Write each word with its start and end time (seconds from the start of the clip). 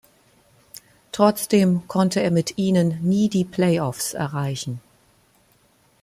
Trotzdem 1.11 1.87
konnte 1.87 2.21
er 2.23 2.31
mit 2.31 2.57
ihnen 2.57 2.99
nie 3.07 3.29
die 3.29 3.45
Playoffs 3.45 4.15
erreichen. 4.15 4.81